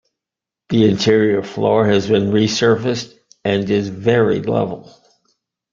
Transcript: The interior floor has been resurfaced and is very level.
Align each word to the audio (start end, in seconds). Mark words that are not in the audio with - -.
The 0.69 0.89
interior 0.89 1.43
floor 1.43 1.85
has 1.85 2.07
been 2.07 2.31
resurfaced 2.31 3.13
and 3.45 3.69
is 3.69 3.87
very 3.89 4.41
level. 4.41 4.91